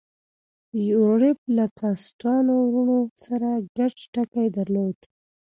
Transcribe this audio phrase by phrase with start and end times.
[0.89, 4.97] یوریب له کاسټانو وروڼو سره ګډ ټکی درلود.